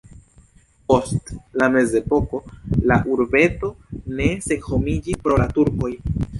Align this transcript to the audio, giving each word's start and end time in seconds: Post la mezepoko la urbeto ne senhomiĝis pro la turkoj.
Post 0.91 1.29
la 1.63 1.67
mezepoko 1.75 2.41
la 2.93 2.99
urbeto 3.19 3.73
ne 4.17 4.33
senhomiĝis 4.49 5.25
pro 5.29 5.41
la 5.45 5.51
turkoj. 5.57 5.97